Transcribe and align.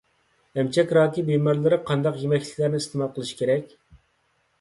ئەمچەك 0.59 0.93
راكى 0.97 1.23
بىمارلىرى 1.27 1.79
قانداق 1.89 2.17
يېمەكلىكلەرنى 2.21 2.81
ئىستېمال 2.81 3.13
قىلىشى 3.19 3.37
كېرەك؟ 3.43 3.77